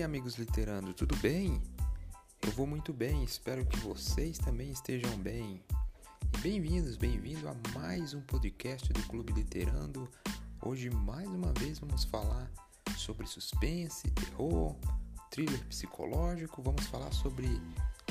aí, 0.00 0.04
amigos 0.04 0.36
literando, 0.36 0.94
tudo 0.94 1.14
bem? 1.16 1.60
Eu 2.40 2.50
vou 2.52 2.66
muito 2.66 2.90
bem, 2.90 3.22
espero 3.22 3.66
que 3.66 3.76
vocês 3.80 4.38
também 4.38 4.70
estejam 4.70 5.14
bem. 5.18 5.62
Bem-vindos, 6.40 6.96
bem-vindo 6.96 7.46
a 7.46 7.54
mais 7.74 8.14
um 8.14 8.22
podcast 8.22 8.90
do 8.94 9.02
Clube 9.08 9.34
Literando. 9.34 10.08
Hoje, 10.62 10.88
mais 10.88 11.28
uma 11.28 11.52
vez, 11.52 11.78
vamos 11.78 12.04
falar 12.04 12.50
sobre 12.96 13.26
suspense, 13.26 14.10
terror, 14.12 14.74
thriller 15.30 15.66
psicológico. 15.66 16.62
Vamos 16.62 16.86
falar 16.86 17.12
sobre 17.12 17.46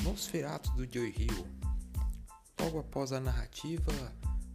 Nosferatu 0.04 0.70
do 0.72 0.86
Joy 0.88 1.12
Hill. 1.18 1.46
Logo 2.60 2.78
após 2.78 3.10
a 3.10 3.18
narrativa, 3.18 3.92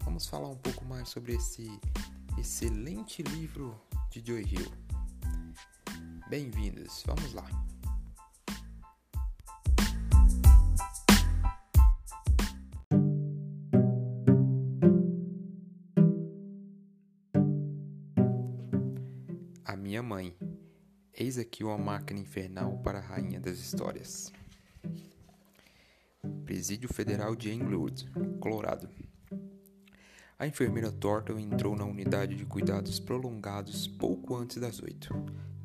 vamos 0.06 0.26
falar 0.26 0.48
um 0.48 0.58
pouco 0.58 0.86
mais 0.86 1.10
sobre 1.10 1.34
esse 1.34 1.68
excelente 2.38 3.22
livro 3.24 3.78
de 4.10 4.26
Joy 4.26 4.44
Hill. 4.44 4.85
Bem-vindos, 6.28 7.04
vamos 7.06 7.36
lá. 7.36 7.48
A 19.64 19.76
minha 19.76 20.02
mãe. 20.02 20.36
Eis 21.14 21.38
aqui 21.38 21.64
uma 21.64 21.78
máquina 21.78 22.20
infernal 22.20 22.80
para 22.80 22.98
a 22.98 23.02
rainha 23.02 23.40
das 23.40 23.60
histórias. 23.60 24.34
Presídio 26.44 26.92
Federal 26.92 27.36
de 27.36 27.52
Englewood, 27.52 28.10
Colorado. 28.40 28.90
A 30.40 30.48
enfermeira 30.48 30.92
Thornton 30.92 31.38
entrou 31.38 31.76
na 31.76 31.86
unidade 31.86 32.36
de 32.36 32.46
cuidados 32.48 33.00
prolongados 33.00 33.88
pouco 33.88 34.36
antes 34.36 34.58
das 34.58 34.82
oito, 34.82 35.14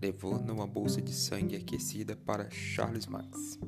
levando 0.01 0.51
uma 0.51 0.67
bolsa 0.67 1.03
de 1.03 1.13
sangue 1.13 1.57
aquecida 1.57 2.17
para 2.17 2.51
Charles 2.51 3.07
Max. 3.07 3.59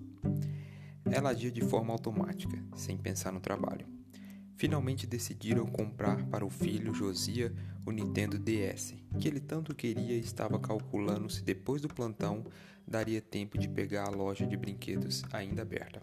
Ela 1.05 1.31
agia 1.31 1.51
de 1.51 1.61
forma 1.61 1.93
automática, 1.93 2.59
sem 2.75 2.97
pensar 2.97 3.33
no 3.33 3.41
trabalho. 3.41 3.87
Finalmente 4.57 5.07
decidiram 5.07 5.67
comprar 5.67 6.25
para 6.27 6.47
o 6.47 6.51
filho 6.51 6.95
Josia 6.95 7.53
o 7.85 7.91
Nintendo 7.91 8.39
DS, 8.39 8.95
que 9.19 9.29
ele 9.29 9.41
tanto 9.41 9.75
queria 9.75 10.17
e 10.17 10.21
estava 10.21 10.59
calculando 10.59 11.29
se 11.29 11.43
depois 11.43 11.83
do 11.83 11.89
plantão 11.89 12.45
daria 12.87 13.21
tempo 13.21 13.59
de 13.59 13.69
pegar 13.69 14.07
a 14.07 14.11
loja 14.11 14.47
de 14.47 14.57
brinquedos 14.57 15.23
ainda 15.33 15.63
aberta. 15.63 16.03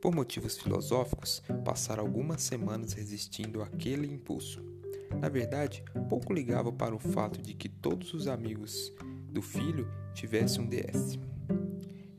Por 0.00 0.14
motivos 0.14 0.58
filosóficos, 0.58 1.42
passaram 1.64 2.04
algumas 2.04 2.42
semanas 2.42 2.92
resistindo 2.92 3.62
àquele 3.62 4.06
impulso. 4.06 4.77
Na 5.20 5.28
verdade, 5.28 5.82
pouco 6.08 6.32
ligava 6.32 6.72
para 6.72 6.94
o 6.94 6.98
fato 6.98 7.40
de 7.40 7.54
que 7.54 7.68
todos 7.68 8.14
os 8.14 8.26
amigos 8.26 8.92
do 9.30 9.42
filho 9.42 9.88
tivessem 10.14 10.62
um 10.62 10.68
DS. 10.68 11.18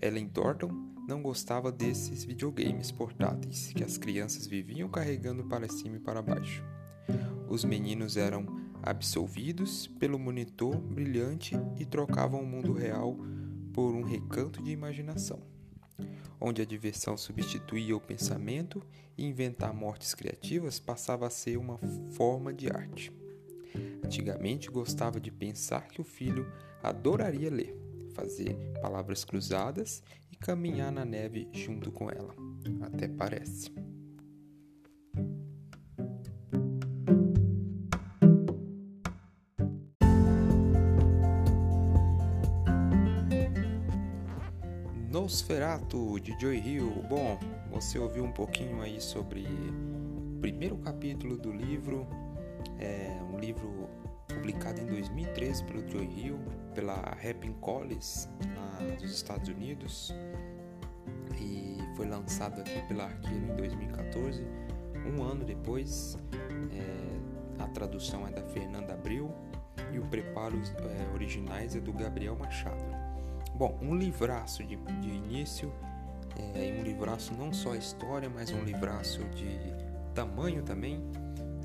Ellen 0.01 0.27
Thornton 0.27 0.69
não 1.07 1.21
gostava 1.21 1.71
desses 1.71 2.23
videogames 2.23 2.91
portáteis 2.91 3.73
que 3.73 3.83
as 3.83 3.97
crianças 3.97 4.47
viviam 4.47 4.89
carregando 4.89 5.43
para 5.45 5.67
cima 5.67 5.97
e 5.97 5.99
para 5.99 6.21
baixo. 6.21 6.63
Os 7.47 7.65
meninos 7.65 8.15
eram 8.15 8.45
absolvidos 8.81 9.87
pelo 9.87 10.19
monitor 10.19 10.77
brilhante 10.77 11.55
e 11.77 11.85
trocavam 11.85 12.41
o 12.41 12.45
mundo 12.45 12.73
real 12.73 13.17
por 13.73 13.93
um 13.93 14.03
recanto 14.03 14.61
de 14.61 14.71
imaginação 14.71 15.58
onde 16.39 16.61
a 16.61 16.65
diversão 16.65 17.17
substituía 17.17 17.95
o 17.95 18.01
pensamento 18.01 18.81
e 19.17 19.25
inventar 19.25 19.73
mortes 19.73 20.13
criativas 20.13 20.79
passava 20.79 21.27
a 21.27 21.29
ser 21.29 21.57
uma 21.57 21.77
forma 22.11 22.53
de 22.53 22.69
arte. 22.69 23.11
Antigamente 24.03 24.69
gostava 24.69 25.19
de 25.19 25.31
pensar 25.31 25.87
que 25.87 26.01
o 26.01 26.03
filho 26.03 26.51
adoraria 26.81 27.51
ler, 27.51 27.75
fazer 28.13 28.55
palavras 28.81 29.23
cruzadas 29.23 30.01
e 30.31 30.35
caminhar 30.35 30.91
na 30.91 31.05
neve 31.05 31.47
junto 31.53 31.91
com 31.91 32.09
ela. 32.09 32.33
Até 32.81 33.07
parece. 33.07 33.88
Nosferatu 45.29 46.19
de 46.19 46.35
Joy 46.41 46.57
Hill. 46.57 46.89
Bom, 47.07 47.37
você 47.69 47.99
ouviu 47.99 48.23
um 48.23 48.31
pouquinho 48.31 48.81
aí 48.81 48.99
sobre 48.99 49.45
o 49.45 50.39
primeiro 50.41 50.75
capítulo 50.79 51.37
do 51.37 51.51
livro, 51.51 52.07
é 52.79 53.15
um 53.31 53.37
livro 53.37 53.87
publicado 54.27 54.81
em 54.81 54.87
2013 54.87 55.65
pelo 55.65 55.87
Joy 55.87 56.05
Hill, 56.05 56.39
pela 56.73 56.95
Rapping 56.95 57.53
Collins, 57.61 58.27
dos 58.99 59.13
Estados 59.13 59.47
Unidos, 59.49 60.11
e 61.39 61.77
foi 61.95 62.07
lançado 62.07 62.61
aqui 62.61 62.81
pela 62.87 63.03
Arqueiro 63.03 63.53
em 63.53 63.55
2014. 63.55 64.43
Um 65.15 65.21
ano 65.21 65.45
depois, 65.45 66.17
é, 66.73 67.63
a 67.63 67.67
tradução 67.67 68.27
é 68.27 68.31
da 68.31 68.41
Fernanda 68.45 68.95
Abreu 68.95 69.31
e 69.93 69.99
o 69.99 70.07
preparo 70.07 70.59
é, 70.59 71.13
originais 71.13 71.75
é 71.75 71.79
do 71.79 71.93
Gabriel 71.93 72.35
Machado. 72.35 72.98
Bom, 73.59 73.77
um 73.81 73.93
livraço 73.93 74.63
de, 74.63 74.77
de 74.77 75.09
início, 75.09 75.71
é, 76.55 76.79
um 76.79 76.81
livraço 76.81 77.33
não 77.33 77.51
só 77.51 77.75
história, 77.75 78.29
mas 78.29 78.49
um 78.51 78.63
livraço 78.63 79.21
de 79.35 79.59
tamanho 80.15 80.63
também. 80.63 81.03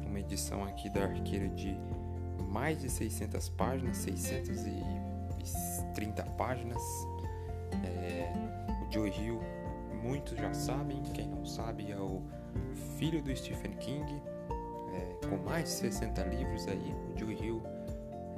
Uma 0.05 0.19
edição 0.19 0.65
aqui 0.65 0.91
da 0.91 1.05
Arqueira 1.05 1.49
de 1.51 1.79
mais 2.49 2.81
de 2.81 2.91
600 2.91 3.49
páginas, 3.51 3.99
630 3.99 6.25
páginas. 6.37 6.83
É, 7.85 8.29
o 8.89 8.93
Joe 8.93 9.11
Hill, 9.11 9.41
muitos 10.03 10.37
já 10.37 10.53
sabem, 10.53 11.01
quem 11.15 11.29
não 11.29 11.47
sabe 11.47 11.93
é 11.93 11.97
o 11.97 12.21
filho 12.99 13.23
do 13.23 13.33
Stephen 13.37 13.77
King, 13.77 14.21
é, 14.93 15.15
com 15.29 15.37
mais 15.45 15.67
de 15.67 15.71
60 15.71 16.25
livros 16.25 16.67
aí. 16.67 16.93
O 17.15 17.17
Joe 17.17 17.41
Hill, 17.41 17.63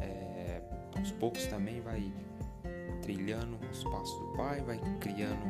é, 0.02 0.60
aos 0.94 1.10
poucos 1.12 1.46
também 1.46 1.80
vai 1.80 2.12
trilhando 3.06 3.56
os 3.70 3.84
passos 3.84 4.18
do 4.18 4.36
pai, 4.36 4.60
vai 4.62 4.80
criando 4.98 5.46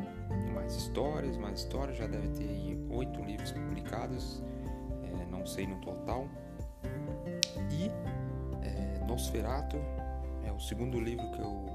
mais 0.53 0.75
histórias, 0.75 1.35
mais 1.37 1.61
histórias, 1.61 1.97
já 1.97 2.05
deve 2.05 2.27
ter 2.29 2.77
oito 2.91 3.19
livros 3.23 3.51
publicados, 3.51 4.43
é, 5.03 5.25
não 5.25 5.43
sei 5.43 5.65
no 5.65 5.75
total. 5.77 6.27
E 7.71 7.89
é, 8.63 8.99
é 10.47 10.51
o 10.51 10.59
segundo 10.59 10.99
livro 10.99 11.31
que 11.31 11.39
eu 11.39 11.65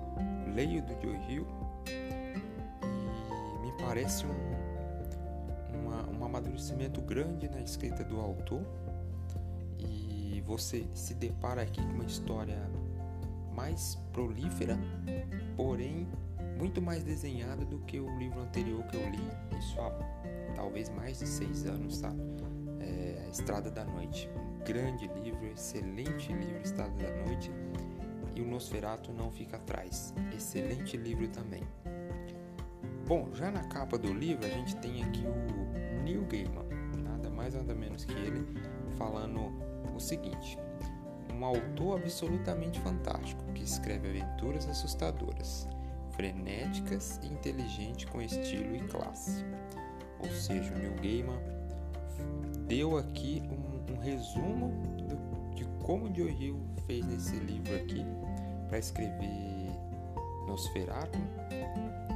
leio 0.54 0.82
do 0.82 0.93
Joe 1.03 1.16
Hill 1.28 1.47
e 1.88 3.59
me 3.66 3.72
parece 3.84 4.25
um, 4.25 5.81
uma, 5.81 6.09
um 6.10 6.25
amadurecimento 6.25 7.00
grande 7.00 7.49
na 7.49 7.60
escrita 7.60 8.04
do 8.04 8.20
autor 8.20 8.62
e 9.81 10.41
você 10.47 10.87
se 10.94 11.14
depara 11.14 11.62
aqui 11.62 11.82
com 11.82 11.93
uma 11.93 12.04
história 12.04 12.70
mais 13.53 13.97
prolífera, 14.12 14.78
porém 15.56 16.06
muito 16.58 16.80
mais 16.80 17.02
desenhada 17.02 17.64
do 17.64 17.78
que 17.80 17.98
o 17.98 18.18
livro 18.18 18.40
anterior 18.40 18.84
que 18.84 18.96
eu 18.96 19.08
li, 19.10 19.58
isso 19.58 19.80
há 19.80 19.90
talvez 20.54 20.88
mais 20.90 21.18
de 21.18 21.26
seis 21.26 21.66
anos, 21.66 22.00
tá? 22.00 22.12
É, 22.80 23.28
Estrada 23.30 23.70
da 23.70 23.84
Noite, 23.84 24.30
um 24.36 24.64
grande 24.64 25.08
livro, 25.08 25.46
excelente 25.46 26.32
livro, 26.32 26.60
Estrada 26.62 26.94
da 26.94 27.24
Noite, 27.24 27.50
e 28.34 28.40
o 28.40 28.46
Nosferatu 28.46 29.12
não 29.12 29.30
fica 29.30 29.56
atrás, 29.56 30.14
excelente 30.34 30.96
livro 30.96 31.26
também. 31.28 31.62
Bom, 33.06 33.28
já 33.34 33.50
na 33.50 33.64
capa 33.64 33.98
do 33.98 34.12
livro 34.12 34.46
a 34.46 34.48
gente 34.48 34.76
tem 34.76 35.02
aqui 35.02 35.24
o 35.26 36.02
Neil 36.02 36.24
Gaiman, 36.26 36.66
nada 37.02 37.28
mais 37.28 37.54
nada 37.54 37.74
menos 37.74 38.04
que 38.04 38.12
ele, 38.12 38.46
falando 38.96 39.52
o 39.94 40.00
seguinte: 40.00 40.58
um 41.43 41.47
autor 41.47 41.99
absolutamente 41.99 42.79
fantástico 42.81 43.43
que 43.53 43.65
escreve 43.65 44.11
aventuras 44.11 44.69
assustadoras, 44.69 45.69
frenéticas 46.12 47.19
e 47.23 47.27
inteligente 47.27 48.06
com 48.06 48.23
estilo 48.23 48.77
e 48.77 48.81
classe. 48.83 49.44
Ou 50.21 50.31
seja, 50.31 50.73
o 50.73 50.79
Neil 50.79 50.94
Gaiman 51.03 51.41
deu 52.69 52.97
aqui 52.97 53.43
um, 53.50 53.93
um 53.93 53.99
resumo 53.99 54.69
do, 54.97 55.55
de 55.56 55.65
como 55.85 56.15
Joe 56.15 56.31
Hill 56.31 56.61
fez 56.87 57.05
nesse 57.05 57.37
livro 57.37 57.75
aqui 57.75 58.06
para 58.69 58.79
escrever 58.79 59.73
Nosferatu, 60.47 61.19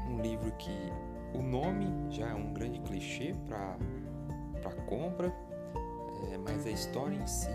um 0.09 0.21
livro 0.21 0.53
que 0.53 0.93
o 1.35 1.43
nome 1.43 1.89
já 2.11 2.29
é 2.29 2.35
um 2.35 2.53
grande 2.53 2.79
clichê 2.81 3.35
para 3.49 4.73
compra, 4.87 5.35
é, 6.31 6.39
mas 6.39 6.65
a 6.65 6.71
história 6.71 7.17
em 7.17 7.27
si 7.27 7.51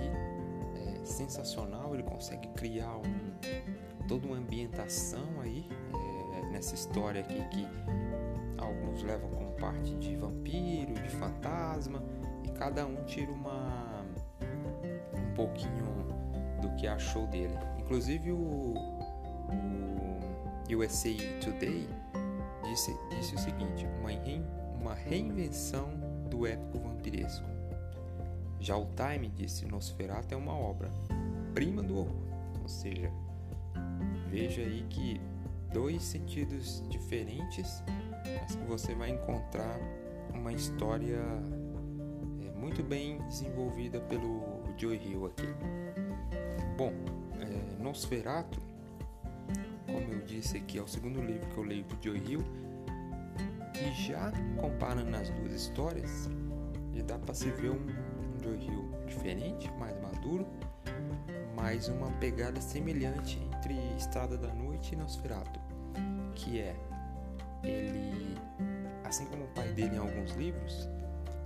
sensacional, 1.04 1.94
ele 1.94 2.04
consegue 2.04 2.48
criar 2.50 2.98
um, 2.98 4.08
toda 4.08 4.26
uma 4.28 4.38
ambientação 4.38 5.42
aí 5.42 5.68
é, 5.94 6.52
nessa 6.52 6.76
história 6.76 7.22
aqui 7.22 7.44
que 7.50 7.68
alguns 8.58 9.04
levam 9.04 9.30
como 9.30 9.52
parte 9.54 9.96
de 9.96 10.16
vampiro, 10.16 10.94
de 10.94 11.10
fantasma, 11.10 12.04
e 12.44 12.50
cada 12.52 12.86
um 12.86 13.04
tira 13.06 13.32
uma 13.32 14.06
um 15.14 15.34
pouquinho 15.34 15.86
do 16.62 16.70
que 16.76 16.88
achou 16.88 17.26
dele. 17.28 17.58
Inclusive 17.80 18.32
o, 18.32 18.74
o 19.50 20.76
USA 20.76 21.10
Today 21.44 21.88
disse, 22.64 22.96
disse 23.10 23.36
o 23.36 23.40
seguinte: 23.40 23.86
uma, 24.00 24.10
rein, 24.10 24.46
uma 24.80 24.94
reinvenção 24.94 25.90
do 26.30 26.46
épico 26.46 26.80
vampiresco. 26.80 27.51
Já 28.62 28.78
o 28.78 28.88
Time 28.96 29.28
disse: 29.28 29.66
Nosferatu 29.66 30.36
é 30.36 30.38
uma 30.38 30.54
obra 30.54 30.92
prima 31.54 31.82
do 31.82 31.98
horror. 31.98 32.22
Ou 32.62 32.70
seja, 32.70 33.12
veja 34.30 34.62
aí 34.62 34.86
que 34.88 35.20
dois 35.74 36.04
sentidos 36.04 36.84
diferentes, 36.88 37.84
mas 38.40 38.56
que 38.56 38.64
você 38.66 38.94
vai 38.94 39.10
encontrar 39.10 39.80
uma 40.32 40.54
história 40.54 41.20
é, 42.40 42.52
muito 42.52 42.84
bem 42.84 43.18
desenvolvida 43.28 44.00
pelo 44.02 44.64
Joe 44.78 44.96
Hill 44.96 45.26
aqui. 45.26 45.48
Bom, 46.78 46.94
é, 47.40 47.82
Nosferatu, 47.82 48.62
como 49.88 50.14
eu 50.14 50.22
disse 50.22 50.58
aqui, 50.58 50.78
é 50.78 50.84
o 50.84 50.88
segundo 50.88 51.20
livro 51.20 51.48
que 51.48 51.58
eu 51.58 51.64
leio 51.64 51.84
do 51.86 51.98
Joe 52.00 52.18
Hill, 52.20 52.44
que 53.74 53.92
já 54.04 54.32
comparando 54.60 55.16
as 55.18 55.32
duas 55.32 55.52
histórias, 55.52 56.30
já 56.94 57.04
dá 57.04 57.18
para 57.18 57.34
se 57.34 57.50
ver 57.50 57.72
um 57.72 58.01
Joe 58.42 58.58
Hill 58.58 58.90
diferente, 59.08 59.72
mais 59.80 60.00
maduro, 60.02 60.48
mas 61.56 61.88
uma 61.88 62.12
pegada 62.14 62.60
semelhante 62.62 63.40
entre 63.40 63.76
Estrada 63.98 64.38
da 64.38 64.54
Noite 64.54 64.94
e 64.94 64.98
Nosferatu, 64.98 65.60
que 66.34 66.60
é 66.60 66.76
ele, 67.64 68.38
assim 69.04 69.26
como 69.26 69.44
o 69.44 69.48
pai 69.50 69.68
dele 69.74 69.96
em 69.96 70.00
alguns 70.00 70.32
livros, 70.34 70.90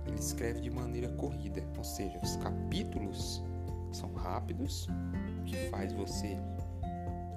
ele 0.06 0.18
escreve 0.18 0.60
de 0.60 0.70
maneira 0.70 1.08
corrida, 1.10 1.62
ou 1.76 1.84
seja, 1.84 2.18
os 2.22 2.36
capítulos 2.36 3.42
são 3.92 4.12
rápidos, 4.14 4.88
que 5.44 5.56
faz 5.68 5.92
você 5.92 6.38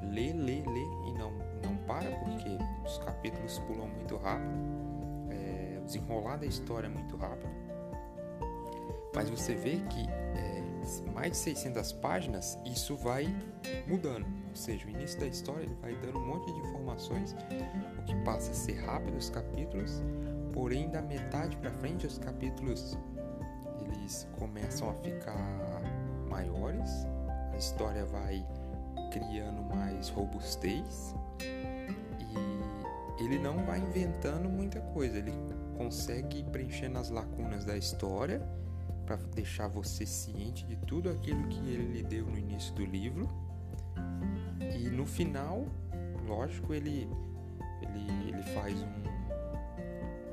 ler, 0.04 0.34
ler, 0.34 0.66
ler 0.68 0.88
e 1.08 1.14
não, 1.18 1.32
não 1.64 1.76
para, 1.86 2.10
porque 2.20 2.58
os 2.86 2.98
capítulos 3.00 3.60
pulam 3.60 3.88
muito 3.88 4.18
rápido, 4.18 4.54
é, 5.30 5.80
o 5.82 5.86
desenrolar 5.86 6.38
da 6.38 6.46
história 6.46 6.88
é 6.88 6.90
muito 6.90 7.18
rápido, 7.18 7.50
mas 9.20 9.30
você 9.30 9.54
vê 9.54 9.82
que 9.90 10.08
é, 10.08 10.64
mais 11.14 11.32
de 11.34 11.38
600 11.40 11.92
páginas, 11.92 12.58
isso 12.66 12.96
vai 12.96 13.28
mudando, 13.86 14.26
ou 14.48 14.56
seja, 14.56 14.88
o 14.88 14.90
início 14.90 15.20
da 15.20 15.28
história 15.28 15.64
ele 15.64 15.76
vai 15.82 15.94
dando 15.98 16.20
um 16.20 16.26
monte 16.26 16.46
de 16.54 16.60
informações, 16.70 17.36
o 17.98 18.04
que 18.04 18.16
passa 18.24 18.52
a 18.52 18.54
ser 18.54 18.80
rápido 18.86 19.18
os 19.18 19.30
capítulos, 19.30 20.02
Porém, 20.54 20.90
da 20.90 21.02
metade 21.02 21.58
para 21.58 21.70
frente, 21.72 22.08
os 22.08 22.18
capítulos 22.18 22.98
eles 23.82 24.26
começam 24.40 24.90
a 24.90 24.94
ficar 24.94 25.82
maiores, 26.30 26.90
a 27.52 27.58
história 27.58 28.06
vai 28.06 28.46
criando 29.12 29.62
mais 29.64 30.08
robustez 30.10 31.14
e 31.40 33.24
ele 33.24 33.38
não 33.38 33.66
vai 33.66 33.80
inventando 33.80 34.48
muita 34.48 34.80
coisa, 34.80 35.18
ele 35.18 35.34
consegue 35.78 36.42
preencher 36.46 36.88
nas 36.88 37.10
lacunas 37.10 37.66
da 37.66 37.76
história 37.76 38.42
para 39.10 39.18
deixar 39.34 39.68
você 39.68 40.06
ciente 40.06 40.64
de 40.66 40.76
tudo 40.76 41.10
aquilo 41.10 41.48
que 41.48 41.58
ele 41.68 41.94
lhe 41.94 42.04
deu 42.04 42.28
no 42.28 42.38
início 42.38 42.72
do 42.76 42.86
livro. 42.86 43.28
E 44.78 44.88
no 44.88 45.04
final, 45.04 45.66
lógico, 46.28 46.76
ele 46.76 47.10
ele, 47.82 48.30
ele 48.30 48.44
faz 48.54 48.76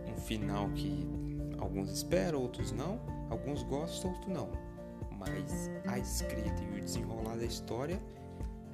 um 0.06 0.16
final 0.18 0.68
que 0.74 1.08
alguns 1.58 1.90
esperam, 1.90 2.42
outros 2.42 2.70
não, 2.70 3.00
alguns 3.30 3.62
gostam, 3.62 4.10
outros 4.10 4.28
não. 4.28 4.50
Mas 5.18 5.70
a 5.86 5.98
escrita 5.98 6.62
e 6.62 6.78
o 6.78 6.84
desenrolar 6.84 7.36
da 7.36 7.46
história 7.46 7.98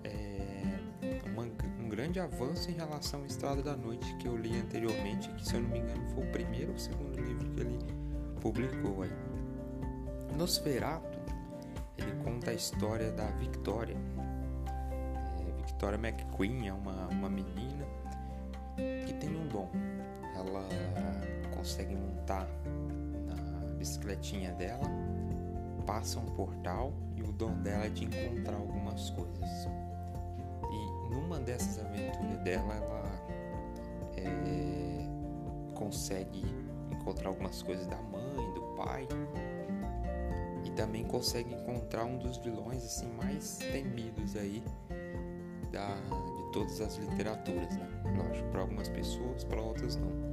é 0.02 0.80
uma, 1.32 1.44
um 1.78 1.88
grande 1.88 2.18
avanço 2.18 2.68
em 2.68 2.74
relação 2.74 3.22
à 3.22 3.26
Estrada 3.26 3.62
da 3.62 3.76
Noite 3.76 4.16
que 4.16 4.26
eu 4.26 4.36
li 4.36 4.58
anteriormente, 4.58 5.28
que 5.28 5.46
se 5.46 5.54
eu 5.54 5.60
não 5.60 5.70
me 5.70 5.78
engano 5.78 6.04
foi 6.10 6.24
o 6.24 6.32
primeiro 6.32 6.72
ou 6.72 6.78
segundo 6.78 7.20
livro 7.20 7.48
que 7.50 7.60
ele 7.60 7.78
publicou 8.40 9.02
aí. 9.02 9.31
Nosferatu, 10.36 11.18
ele 11.96 12.12
conta 12.24 12.50
a 12.50 12.54
história 12.54 13.10
da 13.12 13.26
Victoria. 13.32 13.96
É, 14.66 15.66
Victoria 15.66 15.98
McQueen 15.98 16.68
é 16.68 16.72
uma, 16.72 17.08
uma 17.08 17.28
menina 17.28 17.84
que 19.06 19.12
tem 19.14 19.36
um 19.36 19.46
dom. 19.48 19.68
Ela 20.34 20.66
consegue 21.54 21.94
montar 21.94 22.48
na 23.26 23.66
bicicletinha 23.76 24.52
dela, 24.52 24.88
passa 25.86 26.18
um 26.18 26.26
portal 26.26 26.92
e 27.16 27.22
o 27.22 27.32
dom 27.32 27.54
dela 27.62 27.84
é 27.84 27.88
de 27.88 28.04
encontrar 28.04 28.56
algumas 28.56 29.10
coisas. 29.10 29.68
E 30.70 31.14
numa 31.14 31.38
dessas 31.38 31.78
aventuras 31.84 32.38
dela, 32.42 32.74
ela 32.74 33.12
é, 34.16 35.06
consegue 35.74 36.42
encontrar 36.90 37.28
algumas 37.28 37.62
coisas 37.62 37.86
da 37.86 37.96
mãe, 37.96 38.54
do 38.54 38.62
pai 38.76 39.06
também 40.72 41.04
consegue 41.04 41.54
encontrar 41.54 42.04
um 42.04 42.18
dos 42.18 42.36
vilões 42.38 42.84
assim 42.84 43.10
mais 43.12 43.58
temidos 43.58 44.36
aí 44.36 44.62
da, 45.70 45.94
de 45.94 46.52
todas 46.52 46.80
as 46.80 46.96
literaturas, 46.96 47.76
né? 47.76 47.88
Lógico, 48.16 48.48
para 48.50 48.60
algumas 48.60 48.88
pessoas, 48.88 49.44
para 49.44 49.60
outras 49.60 49.96
não 49.96 50.32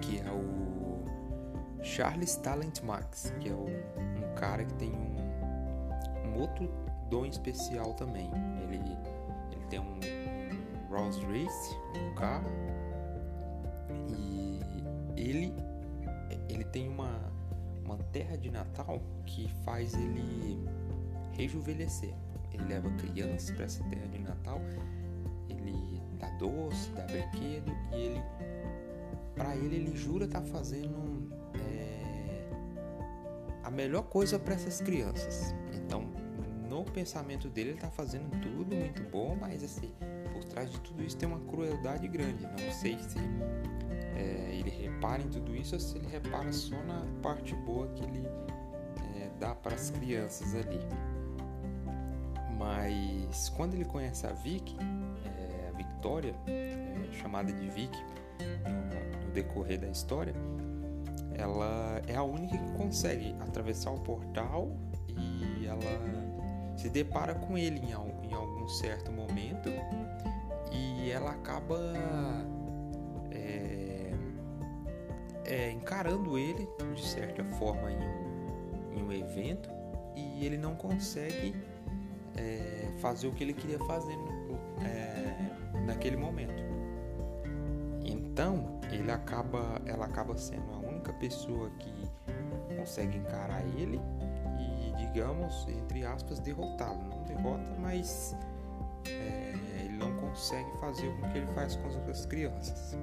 que 0.00 0.18
é 0.20 0.30
o 0.30 1.04
Charles 1.82 2.36
Talent 2.36 2.82
Max, 2.82 3.32
que 3.40 3.48
é 3.48 3.52
o, 3.52 3.66
um 3.66 4.34
cara 4.36 4.64
que 4.64 4.74
tem 4.74 4.90
um, 4.90 6.28
um 6.28 6.40
outro 6.40 6.70
dom 7.10 7.26
especial 7.26 7.94
também. 7.94 8.30
Ele, 8.62 8.96
ele 9.52 9.66
tem 9.68 9.80
um 9.80 9.98
Rolls 10.90 11.24
Royce, 11.24 11.76
um 11.96 12.14
carro, 12.14 12.50
e 14.08 14.60
ele, 15.16 15.54
ele 16.48 16.64
tem 16.64 16.88
uma, 16.88 17.10
uma 17.88 17.98
terra 18.12 18.36
de 18.36 18.50
Natal 18.50 19.00
que 19.24 19.48
faz 19.64 19.94
ele 19.94 20.62
rejuvenescer. 21.32 22.14
Ele 22.52 22.64
leva 22.64 22.90
crianças 22.90 23.50
para 23.50 23.64
essa 23.64 23.82
terra 23.84 24.06
de 24.06 24.18
Natal, 24.18 24.60
ele 25.48 26.02
dá 26.18 26.28
doce, 26.36 26.90
dá 26.90 27.02
brinquedo 27.04 27.72
e 27.92 27.96
ele 27.96 28.22
para 29.34 29.54
ele, 29.54 29.76
ele 29.76 29.96
jura 29.96 30.24
estar 30.24 30.40
tá 30.40 30.46
fazendo 30.46 31.30
é, 31.70 32.48
a 33.62 33.70
melhor 33.70 34.02
coisa 34.02 34.38
para 34.38 34.54
essas 34.54 34.80
crianças. 34.80 35.54
Então, 35.72 36.02
no 36.68 36.84
pensamento 36.84 37.48
dele, 37.48 37.70
ele 37.70 37.76
está 37.78 37.90
fazendo 37.90 38.28
tudo 38.42 38.74
muito 38.74 39.02
bom, 39.10 39.36
mas 39.40 39.62
assim, 39.62 39.94
por 40.32 40.44
trás 40.44 40.70
de 40.70 40.80
tudo 40.80 41.04
isso 41.04 41.16
tem 41.16 41.28
uma 41.28 41.38
crueldade 41.40 42.08
grande. 42.08 42.44
Não 42.44 42.72
sei 42.72 42.98
se 42.98 43.18
é, 44.18 44.50
ele 44.52 44.70
repara 44.70 45.22
em 45.22 45.28
tudo 45.28 45.54
isso 45.54 45.76
ou 45.76 45.80
se 45.80 45.96
ele 45.96 46.08
repara 46.08 46.52
só 46.52 46.76
na 46.82 47.06
parte 47.22 47.54
boa 47.54 47.86
que 47.88 48.02
ele 48.02 48.26
é, 49.16 49.30
dá 49.38 49.54
para 49.54 49.76
as 49.76 49.90
crianças 49.90 50.54
ali. 50.54 50.80
Mas 52.58 53.48
quando 53.50 53.74
ele 53.74 53.84
conhece 53.84 54.26
a 54.26 54.32
Vicky, 54.32 54.76
é, 55.24 55.68
a 55.68 55.76
Victoria, 55.76 56.34
é, 56.48 57.08
chamada 57.12 57.52
de 57.52 57.70
Vicky, 57.70 58.04
no 59.24 59.30
decorrer 59.32 59.78
da 59.78 59.88
história, 59.88 60.34
ela 61.34 62.02
é 62.08 62.16
a 62.16 62.22
única 62.24 62.58
que 62.58 62.72
consegue 62.72 63.36
atravessar 63.40 63.92
o 63.92 64.00
portal 64.00 64.76
e 65.16 65.66
ela 65.66 66.76
se 66.76 66.90
depara 66.90 67.34
com 67.34 67.56
ele 67.56 67.78
em, 67.78 67.92
em 68.28 68.32
algum 68.32 68.68
certo 68.68 69.12
momento 69.12 69.68
e 70.72 71.10
ela 71.10 71.30
acaba 71.30 71.78
é, 75.48 75.70
encarando 75.70 76.38
ele 76.38 76.68
de 76.94 77.04
certa 77.04 77.42
forma 77.42 77.90
em 77.90 77.96
um, 77.96 78.98
em 78.98 79.02
um 79.02 79.12
evento 79.12 79.70
e 80.14 80.44
ele 80.44 80.58
não 80.58 80.74
consegue 80.74 81.56
é, 82.36 82.92
fazer 82.98 83.28
o 83.28 83.32
que 83.32 83.42
ele 83.42 83.54
queria 83.54 83.78
fazer 83.80 84.14
no, 84.16 84.58
é, 84.84 85.80
naquele 85.86 86.16
momento. 86.16 86.62
Então, 88.04 88.78
ele 88.92 89.10
acaba, 89.10 89.80
ela 89.86 90.04
acaba 90.04 90.36
sendo 90.36 90.70
a 90.74 90.78
única 90.78 91.12
pessoa 91.14 91.70
que 91.78 91.92
consegue 92.76 93.16
encarar 93.16 93.64
ele 93.76 94.00
e, 94.58 94.96
digamos, 94.96 95.66
entre 95.68 96.04
aspas, 96.04 96.38
derrotá-lo. 96.40 97.02
Não 97.08 97.24
derrota, 97.24 97.74
mas 97.80 98.36
é, 99.06 99.54
ele 99.84 99.96
não 99.96 100.14
consegue 100.16 100.70
fazer 100.78 101.08
o 101.08 101.32
que 101.32 101.38
ele 101.38 101.46
faz 101.48 101.74
com 101.76 101.88
as 101.88 101.96
outras 101.96 102.26
crianças. 102.26 102.96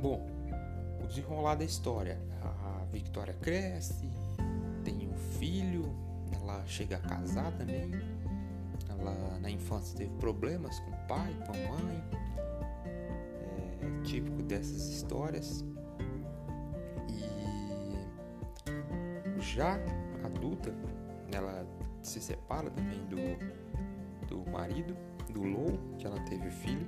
Bom, 0.00 0.26
desenrolar 1.10 1.56
da 1.56 1.64
história. 1.64 2.18
A 2.42 2.84
Victoria 2.92 3.34
cresce, 3.34 4.08
tem 4.84 5.08
um 5.08 5.16
filho, 5.38 5.84
ela 6.32 6.64
chega 6.66 6.96
a 6.96 7.00
casar 7.00 7.52
também. 7.52 7.90
Ela 8.88 9.38
na 9.40 9.50
infância 9.50 9.96
teve 9.96 10.12
problemas 10.16 10.78
com 10.80 10.90
o 10.90 10.96
pai, 11.06 11.32
com 11.46 11.52
a 11.52 11.56
mãe 11.74 12.02
típico 14.04 14.42
dessas 14.42 14.88
histórias. 14.88 15.64
E 17.08 17.24
já 19.40 19.78
adulta, 20.24 20.74
ela 21.32 21.64
se 22.02 22.20
separa 22.20 22.68
também 22.70 23.06
do, 23.06 23.16
do 24.26 24.44
marido 24.50 24.94
do 25.32 25.42
Lou, 25.42 25.78
que 25.98 26.06
ela 26.06 26.20
teve 26.20 26.50
filho, 26.50 26.86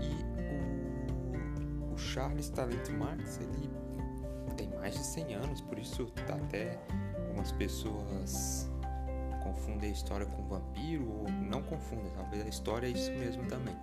e 0.00 0.31
Charles 2.02 2.48
Talent 2.50 2.88
Max, 2.90 3.38
ele 3.40 3.70
tem 4.56 4.68
mais 4.78 4.94
de 4.94 5.04
100 5.04 5.34
anos, 5.34 5.60
por 5.60 5.78
isso 5.78 6.12
até 6.28 6.78
algumas 7.28 7.52
pessoas 7.52 8.68
confundem 9.42 9.90
a 9.90 9.92
história 9.92 10.26
com 10.26 10.42
vampiro, 10.44 11.10
ou 11.10 11.30
não 11.30 11.62
confundem, 11.62 12.10
talvez 12.14 12.44
a 12.44 12.48
história 12.48 12.86
é 12.86 12.90
isso 12.90 13.10
mesmo 13.12 13.44
também. 13.46 13.76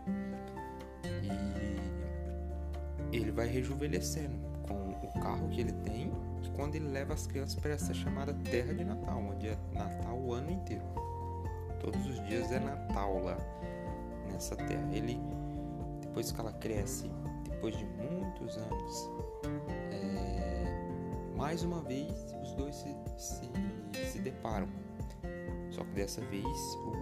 E 3.11 3.15
ele 3.15 3.31
vai 3.31 3.47
rejuvenescendo 3.47 4.37
com 4.67 4.91
o 4.91 5.19
carro 5.21 5.47
que 5.49 5.61
ele 5.61 5.73
tem 5.83 6.11
e 6.43 6.49
quando 6.49 6.75
ele 6.75 6.87
leva 6.87 7.13
as 7.13 7.25
crianças 7.25 7.55
para 7.55 7.71
essa 7.71 7.93
chamada 7.93 8.33
Terra 8.49 8.73
de 8.73 8.83
Natal, 8.83 9.19
onde 9.19 9.47
é 9.47 9.57
Natal 9.73 10.17
o 10.17 10.33
ano 10.33 10.51
inteiro. 10.51 10.83
Todos 11.79 12.05
os 12.05 12.23
dias 12.27 12.51
é 12.51 12.59
Natal 12.59 13.23
lá 13.23 13.37
nessa 14.31 14.55
terra. 14.55 14.87
Ele, 14.91 15.19
depois 16.01 16.31
que 16.31 16.39
ela 16.39 16.53
cresce, 16.53 17.09
depois 17.59 17.77
de 17.77 17.85
muitos 17.85 18.55
anos, 18.55 19.09
é, 19.91 20.63
mais 21.35 21.61
uma 21.61 21.81
vez 21.81 22.09
os 22.41 22.53
dois 22.53 22.73
se, 22.73 22.95
se, 23.17 23.51
se 23.93 24.19
deparam. 24.19 24.69
Só 25.69 25.83
que 25.83 25.91
dessa 25.91 26.21
vez 26.21 26.45
o, 26.45 26.93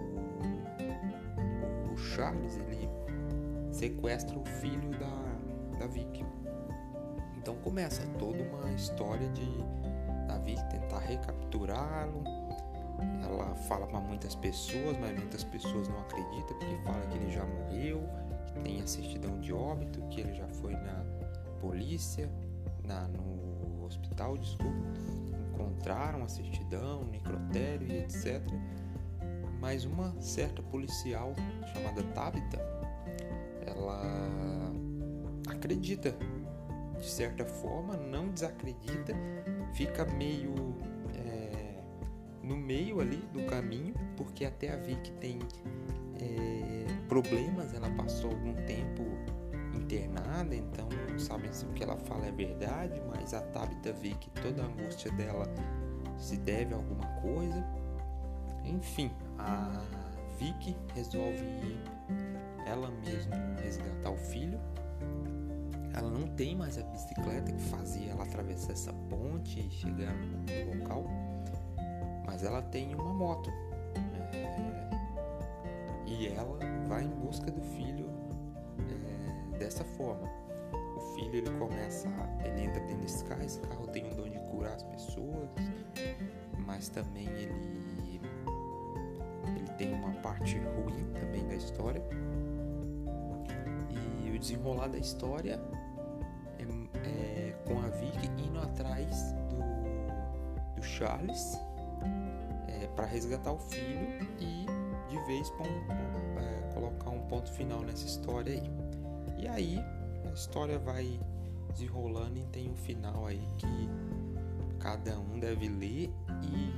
o 1.92 1.96
Charles 1.96 2.56
ele 2.56 2.88
sequestra 3.70 4.36
o 4.36 4.44
filho 4.44 4.90
da, 4.98 5.78
da 5.78 5.86
Vicky. 5.86 6.26
Então 7.36 7.54
começa 7.58 8.04
toda 8.18 8.42
uma 8.42 8.68
história 8.72 9.28
de 9.28 9.46
da 10.26 10.38
Vicky 10.38 10.62
tentar 10.70 10.98
recapturá-lo 10.98 12.24
ela 13.22 13.54
fala 13.54 13.86
para 13.86 14.00
muitas 14.00 14.34
pessoas, 14.34 14.96
mas 14.98 15.16
muitas 15.16 15.44
pessoas 15.44 15.88
não 15.88 16.00
acreditam 16.00 16.58
porque 16.58 16.76
fala 16.84 17.06
que 17.06 17.16
ele 17.16 17.30
já 17.30 17.46
morreu, 17.46 18.02
tem 18.62 18.80
a 18.80 18.86
certidão 18.86 19.38
de 19.40 19.52
óbito, 19.52 20.00
que 20.08 20.20
ele 20.20 20.34
já 20.34 20.48
foi 20.48 20.72
na 20.72 21.04
polícia, 21.60 22.30
na, 22.84 23.08
no 23.08 23.84
hospital, 23.84 24.36
desculpa, 24.36 24.76
encontraram 25.50 26.22
a 26.24 26.28
certidão, 26.28 27.04
necrotério 27.04 27.86
e 27.86 27.98
etc. 27.98 28.42
Mas 29.60 29.84
uma 29.84 30.14
certa 30.20 30.62
policial 30.62 31.34
chamada 31.72 32.02
Tabitha, 32.14 32.58
ela 33.66 34.02
acredita 35.48 36.14
de 36.98 37.08
certa 37.08 37.44
forma, 37.44 37.96
não 37.96 38.28
desacredita, 38.30 39.14
fica 39.72 40.04
meio 40.04 40.54
no 42.48 42.56
meio 42.56 42.98
ali 42.98 43.18
do 43.32 43.44
caminho, 43.44 43.94
porque 44.16 44.46
até 44.46 44.72
a 44.72 44.76
Vicky 44.76 45.12
tem 45.12 45.38
é, 46.20 46.86
problemas, 47.08 47.74
ela 47.74 47.90
passou 47.90 48.30
algum 48.30 48.54
tempo 48.66 49.04
internada, 49.74 50.54
então 50.54 50.88
não 51.10 51.18
sabem 51.18 51.52
se 51.52 51.64
o 51.64 51.68
que 51.70 51.82
ela 51.82 51.96
fala 51.96 52.26
é 52.26 52.32
verdade, 52.32 53.00
mas 53.08 53.34
a 53.34 53.40
Tabitha 53.40 53.92
vê 53.92 54.10
que 54.10 54.30
toda 54.30 54.62
a 54.62 54.66
angústia 54.66 55.10
dela 55.12 55.46
se 56.16 56.36
deve 56.36 56.74
a 56.74 56.76
alguma 56.76 57.06
coisa. 57.20 57.64
Enfim, 58.64 59.10
a 59.38 59.84
Vicky 60.38 60.76
resolve 60.94 61.38
ir 61.38 61.80
ela 62.66 62.90
mesma 62.90 63.36
resgatar 63.62 64.10
o 64.10 64.16
filho. 64.16 64.58
Ela 65.94 66.10
não 66.10 66.28
tem 66.28 66.54
mais 66.54 66.78
a 66.78 66.82
bicicleta 66.82 67.50
que 67.50 67.62
fazia 67.62 68.12
ela 68.12 68.24
atravessar 68.24 68.72
essa 68.72 68.92
ponte 69.08 69.58
e 69.58 69.70
chegar 69.70 70.14
no 70.14 70.78
local 70.78 71.06
mas 72.28 72.44
ela 72.44 72.60
tem 72.60 72.94
uma 72.94 73.12
moto. 73.12 73.50
É, 74.32 74.87
e 76.08 76.28
ela 76.28 76.58
vai 76.88 77.04
em 77.04 77.10
busca 77.10 77.50
do 77.50 77.60
filho 77.60 78.08
é, 79.52 79.58
dessa 79.58 79.84
forma. 79.84 80.28
O 80.96 81.00
filho 81.14 81.36
ele 81.36 81.50
começa, 81.58 82.08
ele 82.44 82.62
entra 82.62 82.80
dentro 82.80 83.02
desse 83.02 83.24
carro, 83.24 83.42
esse 83.42 83.60
carro 83.60 83.86
tem 83.88 84.06
um 84.06 84.16
dom 84.16 84.28
de 84.28 84.38
curar 84.50 84.74
as 84.74 84.82
pessoas, 84.84 85.48
mas 86.66 86.88
também 86.88 87.26
ele 87.28 88.20
ele 89.56 89.68
tem 89.76 89.94
uma 89.94 90.12
parte 90.20 90.58
ruim 90.58 91.12
também 91.20 91.46
da 91.46 91.54
história. 91.54 92.02
E 94.24 94.30
o 94.30 94.38
desenrolar 94.38 94.88
da 94.88 94.98
história 94.98 95.60
é, 96.58 96.62
é 97.08 97.52
com 97.66 97.78
a 97.78 97.88
Vicky 97.88 98.28
indo 98.42 98.58
atrás 98.58 99.32
do, 99.50 100.74
do 100.74 100.82
Charles 100.82 101.58
para 102.98 103.06
resgatar 103.06 103.52
o 103.52 103.58
filho 103.58 104.26
e 104.40 104.66
de 105.08 105.18
vez 105.26 105.50
bom, 105.50 105.64
é, 105.64 106.74
colocar 106.74 107.10
um 107.10 107.20
ponto 107.28 107.50
final 107.52 107.80
nessa 107.80 108.06
história 108.06 108.54
aí. 108.54 108.70
E 109.38 109.48
aí 109.48 109.78
a 110.28 110.32
história 110.32 110.78
vai 110.78 111.18
desenrolando 111.72 112.38
e 112.38 112.44
tem 112.46 112.70
um 112.70 112.76
final 112.76 113.26
aí 113.26 113.42
que 113.56 113.88
cada 114.78 115.18
um 115.18 115.38
deve 115.38 115.68
ler 115.68 116.10
e, 116.42 116.72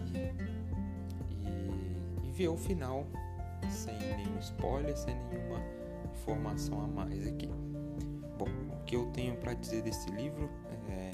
e, 1.43 2.29
e 2.29 2.31
ver 2.33 2.49
o 2.49 2.57
final 2.57 3.07
sem 3.69 3.97
nenhum 3.99 4.39
spoiler, 4.39 4.97
sem 4.97 5.15
nenhuma 5.15 5.61
informação 6.13 6.83
a 6.83 6.87
mais 6.87 7.27
aqui. 7.27 7.49
Bom, 8.39 8.49
o 8.73 8.85
que 8.85 8.97
eu 8.97 9.07
tenho 9.13 9.37
para 9.37 9.55
dizer 9.55 9.83
desse 9.83 10.11
livro 10.11 10.49
é 10.89 11.11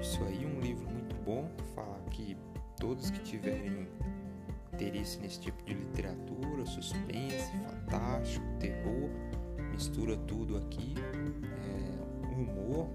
isso 0.00 0.22
aí, 0.24 0.46
um 0.46 0.60
livro 0.60 0.88
muito 0.90 1.14
bom, 1.24 1.48
fala 1.74 2.00
que 2.10 2.36
todos 2.78 3.10
que 3.10 3.20
tiverem 3.20 3.86
interesse 4.72 5.18
nesse 5.20 5.40
tipo 5.40 5.59
de 5.70 5.74
literatura, 5.74 6.66
suspense, 6.66 7.52
fantástico, 7.64 8.44
terror, 8.58 9.08
mistura 9.70 10.16
tudo 10.16 10.56
aqui, 10.56 10.94
é, 10.98 12.34
humor, 12.34 12.88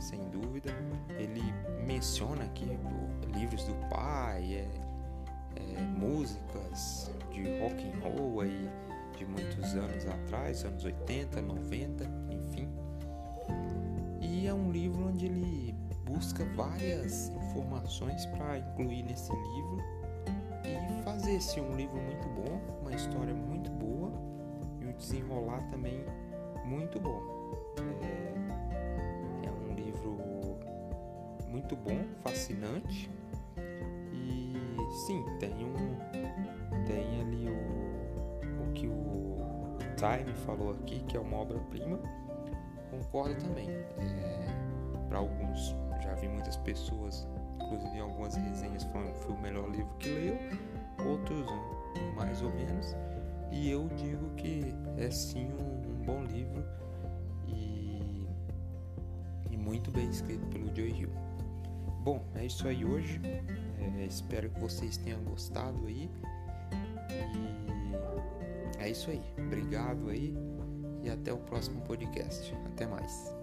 sem 0.00 0.20
dúvida. 0.28 0.70
Ele 1.18 1.42
menciona 1.86 2.44
aqui 2.44 2.66
livros 3.34 3.64
do 3.64 3.74
pai, 3.88 4.54
é, 4.54 4.68
é, 5.56 5.80
músicas 5.80 7.10
de 7.32 7.42
rock 7.60 7.86
and 7.86 8.00
roll 8.02 8.40
aí 8.40 8.70
de 9.16 9.24
muitos 9.24 9.74
anos 9.74 10.06
atrás, 10.06 10.64
anos 10.64 10.84
80, 10.84 11.40
90, 11.40 12.04
enfim. 12.30 12.68
E 14.20 14.46
é 14.46 14.52
um 14.52 14.70
livro 14.70 15.08
onde 15.08 15.26
ele 15.26 15.74
busca 16.04 16.44
várias 16.54 17.30
informações 17.30 18.26
para 18.26 18.58
incluir 18.58 19.02
nesse 19.02 19.32
livro 19.32 19.95
fazer 21.26 21.38
esse 21.38 21.60
um 21.60 21.74
livro 21.74 22.00
muito 22.00 22.28
bom, 22.28 22.60
uma 22.82 22.94
história 22.94 23.34
muito 23.34 23.68
boa 23.68 24.12
e 24.80 24.86
o 24.86 24.92
desenrolar 24.92 25.60
também 25.70 26.04
muito 26.64 27.00
bom. 27.00 27.20
É, 28.00 29.48
é 29.48 29.50
um 29.50 29.74
livro 29.74 30.16
muito 31.48 31.74
bom, 31.74 32.04
fascinante 32.22 33.10
e 34.12 34.54
sim 35.04 35.24
tem 35.40 35.64
um 35.64 35.74
tem 36.86 37.20
ali 37.20 37.48
o, 37.48 38.62
o 38.62 38.72
que 38.72 38.86
o 38.86 39.36
Time 39.96 40.32
falou 40.44 40.70
aqui 40.74 41.00
que 41.08 41.16
é 41.16 41.20
uma 41.20 41.38
obra-prima 41.38 41.98
concordo 42.88 43.34
também. 43.34 43.68
É, 43.68 45.08
para 45.08 45.18
alguns 45.18 45.74
já 46.00 46.14
vi 46.14 46.28
muitas 46.28 46.56
pessoas, 46.58 47.26
inclusive 47.56 47.98
algumas 47.98 48.36
resenhas 48.36 48.84
falando 48.84 49.12
que 49.12 49.24
foi 49.24 49.34
o 49.34 49.40
melhor 49.40 49.68
livro 49.68 49.92
que 49.98 50.08
leu, 50.08 50.38
outros 51.06 51.46
mais 52.14 52.42
ou 52.42 52.50
menos, 52.52 52.94
e 53.50 53.70
eu 53.70 53.88
digo 53.96 54.30
que 54.36 54.74
é 54.96 55.10
sim 55.10 55.46
um, 55.46 55.90
um 55.90 56.04
bom 56.04 56.24
livro 56.24 56.64
e, 57.46 58.26
e, 59.50 59.56
muito 59.56 59.90
bem 59.90 60.08
escrito 60.08 60.46
pelo 60.46 60.74
Joe 60.74 60.90
Hill. 60.90 61.10
Bom, 62.02 62.24
é 62.34 62.46
isso 62.46 62.66
aí 62.66 62.84
hoje. 62.84 63.20
É, 63.24 64.04
espero 64.04 64.50
que 64.50 64.60
vocês 64.60 64.96
tenham 64.96 65.22
gostado 65.24 65.86
aí. 65.86 66.10
E 67.10 68.82
é 68.82 68.90
isso 68.90 69.10
aí. 69.10 69.22
Obrigado 69.38 70.08
aí 70.08 70.34
e 71.02 71.10
até 71.10 71.32
o 71.32 71.38
próximo 71.38 71.80
podcast. 71.82 72.54
Até 72.66 72.86
mais. 72.86 73.34